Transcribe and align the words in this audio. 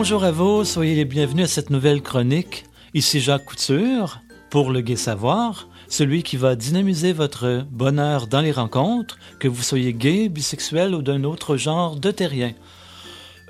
Bonjour 0.00 0.24
à 0.24 0.32
vous, 0.32 0.64
soyez 0.64 0.94
les 0.94 1.04
bienvenus 1.04 1.44
à 1.44 1.46
cette 1.46 1.68
nouvelle 1.68 2.00
chronique. 2.00 2.64
Ici 2.94 3.20
Jacques 3.20 3.44
Couture 3.44 4.22
pour 4.48 4.70
le 4.70 4.80
Gai 4.80 4.96
Savoir, 4.96 5.68
celui 5.88 6.22
qui 6.22 6.38
va 6.38 6.56
dynamiser 6.56 7.12
votre 7.12 7.66
bonheur 7.70 8.26
dans 8.26 8.40
les 8.40 8.50
rencontres, 8.50 9.18
que 9.38 9.46
vous 9.46 9.62
soyez 9.62 9.92
gay, 9.92 10.30
bisexuel 10.30 10.94
ou 10.94 11.02
d'un 11.02 11.22
autre 11.24 11.58
genre 11.58 11.96
de 11.96 12.10
terrien. 12.10 12.54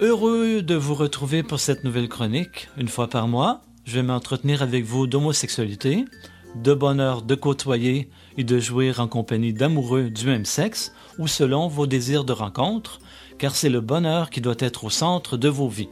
Heureux 0.00 0.60
de 0.62 0.74
vous 0.74 0.96
retrouver 0.96 1.44
pour 1.44 1.60
cette 1.60 1.84
nouvelle 1.84 2.08
chronique. 2.08 2.66
Une 2.76 2.88
fois 2.88 3.06
par 3.06 3.28
mois, 3.28 3.60
je 3.84 3.94
vais 3.94 4.02
m'entretenir 4.02 4.60
avec 4.60 4.84
vous 4.84 5.06
d'homosexualité, 5.06 6.04
de 6.56 6.74
bonheur 6.74 7.22
de 7.22 7.36
côtoyer 7.36 8.10
et 8.36 8.42
de 8.42 8.58
jouir 8.58 8.98
en 8.98 9.06
compagnie 9.06 9.52
d'amoureux 9.52 10.10
du 10.10 10.26
même 10.26 10.44
sexe 10.44 10.92
ou 11.16 11.28
selon 11.28 11.68
vos 11.68 11.86
désirs 11.86 12.24
de 12.24 12.32
rencontre, 12.32 12.98
car 13.38 13.54
c'est 13.54 13.70
le 13.70 13.80
bonheur 13.80 14.30
qui 14.30 14.40
doit 14.40 14.56
être 14.58 14.82
au 14.82 14.90
centre 14.90 15.36
de 15.36 15.48
vos 15.48 15.68
vies. 15.68 15.90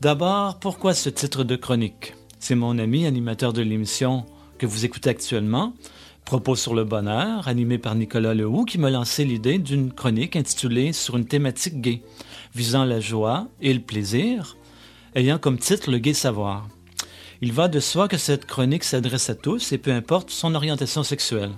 D'abord, 0.00 0.60
pourquoi 0.60 0.94
ce 0.94 1.08
titre 1.08 1.42
de 1.42 1.56
chronique? 1.56 2.14
C'est 2.38 2.54
mon 2.54 2.78
ami 2.78 3.04
animateur 3.04 3.52
de 3.52 3.62
l'émission 3.62 4.26
que 4.56 4.64
vous 4.64 4.84
écoutez 4.84 5.10
actuellement, 5.10 5.72
Propos 6.24 6.54
sur 6.54 6.72
le 6.74 6.84
bonheur, 6.84 7.48
animé 7.48 7.78
par 7.78 7.96
Nicolas 7.96 8.34
Lehoux, 8.34 8.64
qui 8.64 8.78
m'a 8.78 8.90
lancé 8.90 9.24
l'idée 9.24 9.58
d'une 9.58 9.92
chronique 9.92 10.36
intitulée 10.36 10.92
Sur 10.92 11.16
une 11.16 11.26
thématique 11.26 11.80
gay, 11.80 12.02
visant 12.54 12.84
la 12.84 13.00
joie 13.00 13.48
et 13.60 13.74
le 13.74 13.80
plaisir, 13.80 14.56
ayant 15.16 15.38
comme 15.38 15.58
titre 15.58 15.90
Le 15.90 15.98
gay 15.98 16.14
savoir. 16.14 16.68
Il 17.40 17.52
va 17.52 17.66
de 17.66 17.80
soi 17.80 18.06
que 18.06 18.18
cette 18.18 18.44
chronique 18.44 18.84
s'adresse 18.84 19.30
à 19.30 19.34
tous 19.34 19.72
et 19.72 19.78
peu 19.78 19.90
importe 19.90 20.30
son 20.30 20.54
orientation 20.54 21.02
sexuelle. 21.02 21.52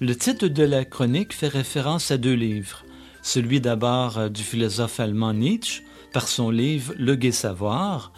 Le 0.00 0.16
titre 0.16 0.46
de 0.46 0.62
la 0.62 0.86
chronique 0.86 1.34
fait 1.34 1.48
référence 1.48 2.10
à 2.10 2.16
deux 2.16 2.34
livres. 2.34 2.84
Celui 3.20 3.60
d'abord 3.60 4.16
euh, 4.16 4.28
du 4.30 4.42
philosophe 4.42 5.00
allemand 5.00 5.34
Nietzsche, 5.34 5.82
par 6.12 6.28
son 6.28 6.50
livre 6.50 6.94
Le 6.98 7.14
Gai 7.14 7.32
Savoir. 7.32 8.12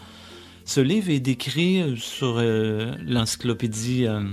Ce 0.65 0.79
livre 0.79 1.09
est 1.09 1.19
décrit 1.19 1.97
sur 1.97 2.37
euh, 2.37 2.95
l'encyclopédie, 3.05 4.05
euh, 4.07 4.23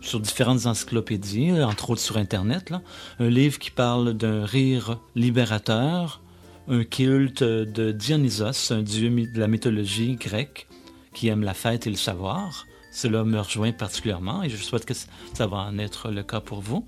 sur 0.00 0.20
différentes 0.20 0.66
encyclopédies, 0.66 1.52
entre 1.62 1.90
autres 1.90 2.00
sur 2.00 2.16
Internet. 2.16 2.72
Un 3.18 3.28
livre 3.28 3.58
qui 3.58 3.70
parle 3.70 4.14
d'un 4.14 4.44
rire 4.44 4.98
libérateur, 5.14 6.22
un 6.68 6.84
culte 6.84 7.42
de 7.42 7.92
Dionysos, 7.92 8.72
un 8.72 8.82
dieu 8.82 9.10
de 9.10 9.38
la 9.40 9.48
mythologie 9.48 10.16
grecque 10.16 10.68
qui 11.14 11.28
aime 11.28 11.42
la 11.42 11.54
fête 11.54 11.86
et 11.86 11.90
le 11.90 11.96
savoir. 11.96 12.66
Cela 12.92 13.24
me 13.24 13.38
rejoint 13.38 13.72
particulièrement 13.72 14.42
et 14.42 14.48
je 14.48 14.56
souhaite 14.56 14.84
que 14.84 14.94
ça 14.94 15.46
va 15.46 15.58
en 15.58 15.78
être 15.78 16.10
le 16.10 16.22
cas 16.22 16.40
pour 16.40 16.60
vous. 16.60 16.86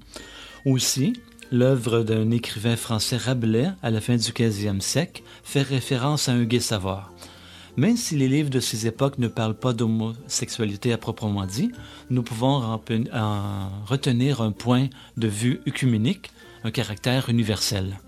Aussi, 0.64 1.14
l'œuvre 1.50 2.02
d'un 2.02 2.30
écrivain 2.30 2.76
français 2.76 3.16
Rabelais 3.16 3.70
à 3.82 3.90
la 3.90 4.00
fin 4.00 4.16
du 4.16 4.30
15e 4.30 4.80
siècle 4.80 5.22
fait 5.42 5.62
référence 5.62 6.28
à 6.28 6.32
un 6.32 6.44
gai 6.44 6.60
savoir. 6.60 7.12
Même 7.76 7.96
si 7.96 8.16
les 8.16 8.28
livres 8.28 8.50
de 8.50 8.60
ces 8.60 8.86
époques 8.86 9.18
ne 9.18 9.28
parlent 9.28 9.58
pas 9.58 9.72
d'homosexualité 9.72 10.92
à 10.92 10.98
proprement 10.98 11.46
dit, 11.46 11.72
nous 12.10 12.22
pouvons 12.22 12.62
en 12.62 12.80
retenir 13.86 14.42
un 14.42 14.52
point 14.52 14.88
de 15.16 15.28
vue 15.28 15.60
œcuménique, 15.66 16.30
un 16.64 16.70
caractère 16.70 17.30
universel. 17.30 17.98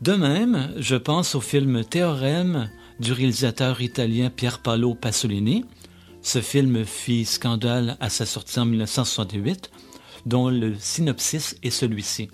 De 0.00 0.12
même, 0.12 0.70
je 0.78 0.96
pense 0.96 1.34
au 1.34 1.40
film 1.40 1.84
Théorème 1.84 2.70
du 3.00 3.12
réalisateur 3.12 3.80
italien 3.80 4.30
Pier 4.30 4.50
Paolo 4.62 4.94
Pasolini. 4.94 5.64
Ce 6.22 6.40
film 6.40 6.84
fit 6.84 7.26
scandale 7.26 7.96
à 8.00 8.08
sa 8.08 8.24
sortie 8.24 8.58
en 8.58 8.64
1968 8.64 9.70
dont 10.26 10.48
le 10.48 10.74
synopsis 10.78 11.56
est 11.62 11.70
celui-ci. 11.70 12.28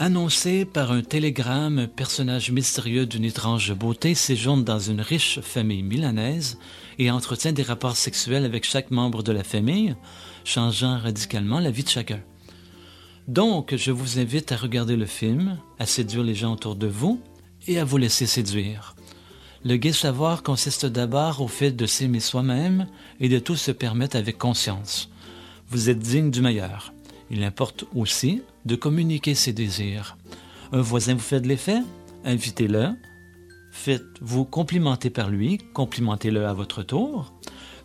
Annoncé 0.00 0.64
par 0.64 0.92
un 0.92 1.02
télégramme, 1.02 1.80
un 1.80 1.86
personnage 1.88 2.52
mystérieux 2.52 3.04
d'une 3.04 3.24
étrange 3.24 3.74
beauté 3.74 4.14
séjourne 4.14 4.62
dans 4.62 4.78
une 4.78 5.00
riche 5.00 5.40
famille 5.40 5.82
milanaise 5.82 6.56
et 7.00 7.10
entretient 7.10 7.52
des 7.52 7.64
rapports 7.64 7.96
sexuels 7.96 8.44
avec 8.44 8.64
chaque 8.64 8.92
membre 8.92 9.24
de 9.24 9.32
la 9.32 9.42
famille, 9.42 9.96
changeant 10.44 10.98
radicalement 10.98 11.58
la 11.58 11.72
vie 11.72 11.82
de 11.82 11.88
chacun. 11.88 12.20
Donc, 13.26 13.74
je 13.74 13.90
vous 13.90 14.20
invite 14.20 14.52
à 14.52 14.56
regarder 14.56 14.94
le 14.94 15.04
film, 15.04 15.58
à 15.80 15.86
séduire 15.86 16.22
les 16.22 16.36
gens 16.36 16.52
autour 16.52 16.76
de 16.76 16.86
vous 16.86 17.20
et 17.66 17.80
à 17.80 17.84
vous 17.84 17.98
laisser 17.98 18.26
séduire. 18.26 18.94
Le 19.64 19.76
gai 19.76 19.92
savoir 19.92 20.44
consiste 20.44 20.86
d'abord 20.86 21.40
au 21.40 21.48
fait 21.48 21.72
de 21.72 21.86
s'aimer 21.86 22.20
soi-même 22.20 22.86
et 23.18 23.28
de 23.28 23.40
tout 23.40 23.56
se 23.56 23.72
permettre 23.72 24.16
avec 24.16 24.38
conscience 24.38 25.10
vous 25.70 25.90
êtes 25.90 25.98
digne 25.98 26.30
du 26.30 26.40
meilleur. 26.40 26.92
Il 27.30 27.44
importe 27.44 27.84
aussi 27.94 28.42
de 28.64 28.74
communiquer 28.74 29.34
ses 29.34 29.52
désirs. 29.52 30.16
Un 30.72 30.80
voisin 30.80 31.14
vous 31.14 31.20
fait 31.20 31.40
de 31.40 31.48
l'effet, 31.48 31.80
invitez-le. 32.24 32.90
Faites-vous 33.70 34.44
complimenter 34.44 35.10
par 35.10 35.30
lui, 35.30 35.58
complimentez-le 35.74 36.46
à 36.46 36.52
votre 36.52 36.82
tour. 36.82 37.32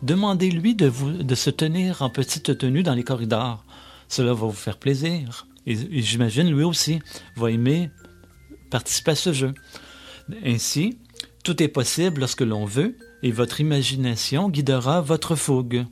Demandez-lui 0.02 0.74
de, 0.74 0.90
de 1.22 1.34
se 1.34 1.50
tenir 1.50 2.02
en 2.02 2.10
petite 2.10 2.58
tenue 2.58 2.82
dans 2.82 2.94
les 2.94 3.04
corridors. 3.04 3.64
Cela 4.08 4.32
va 4.32 4.46
vous 4.46 4.52
faire 4.52 4.78
plaisir. 4.78 5.46
Et, 5.66 5.72
et 5.72 6.02
j'imagine 6.02 6.50
lui 6.50 6.64
aussi 6.64 7.00
va 7.36 7.50
aimer 7.50 7.90
participer 8.70 9.12
à 9.12 9.16
ce 9.16 9.32
jeu. 9.32 9.54
Ainsi, 10.44 10.98
tout 11.42 11.62
est 11.62 11.68
possible 11.68 12.20
lorsque 12.20 12.40
l'on 12.40 12.64
veut 12.64 12.96
et 13.22 13.30
votre 13.30 13.60
imagination 13.60 14.48
guidera 14.48 15.00
votre 15.00 15.36
fougue. 15.36 15.86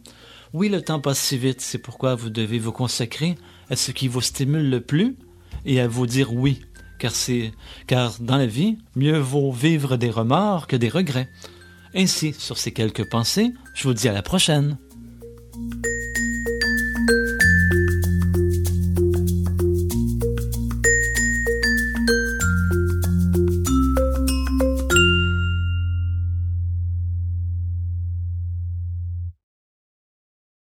Oui, 0.53 0.69
le 0.69 0.83
temps 0.83 1.01
passe 1.01 1.19
si 1.19 1.39
vite, 1.39 1.63
c'est 1.63 1.79
pourquoi 1.79 2.15
vous 2.15 2.29
devez 2.29 2.59
vous 2.59 2.73
consacrer 2.73 3.37
à 3.71 3.77
ce 3.77 3.91
qui 3.91 4.07
vous 4.07 4.21
stimule 4.21 4.69
le 4.69 4.81
plus 4.81 5.17
et 5.65 5.81
à 5.81 5.89
vous 5.89 6.07
dire 6.07 6.35
oui, 6.35 6.61
car 6.99 7.13
c'est 7.13 7.53
car 7.87 8.17
dans 8.21 8.37
la 8.37 8.47
vie, 8.47 8.77
mieux 8.95 9.19
vaut 9.19 9.51
vivre 9.51 9.97
des 9.97 10.11
remords 10.11 10.67
que 10.67 10.77
des 10.77 10.91
regrets. 10.91 11.31
Ainsi, 11.95 12.35
sur 12.35 12.59
ces 12.59 12.73
quelques 12.73 13.09
pensées, 13.09 13.53
je 13.75 13.85
vous 13.85 13.95
dis 13.95 14.09
à 14.09 14.13
la 14.13 14.23
prochaine. 14.23 14.77